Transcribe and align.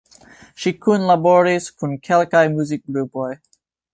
Ŝi 0.63 0.71
kunlaboris 0.85 1.69
kun 1.81 1.93
kelkaj 2.09 2.43
muzikgrupoj. 2.57 3.31